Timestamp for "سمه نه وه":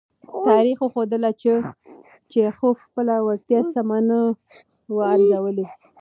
3.75-5.03